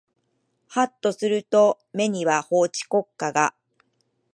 [0.69, 3.53] はっとすると目には法治国家が